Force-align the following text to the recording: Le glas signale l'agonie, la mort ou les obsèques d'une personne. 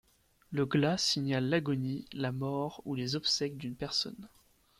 Le 0.49 0.65
glas 0.65 0.97
signale 0.97 1.47
l'agonie, 1.49 2.07
la 2.11 2.31
mort 2.31 2.81
ou 2.85 2.95
les 2.95 3.15
obsèques 3.15 3.57
d'une 3.59 3.75
personne. 3.75 4.27